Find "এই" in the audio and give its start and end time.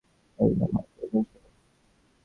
0.39-0.51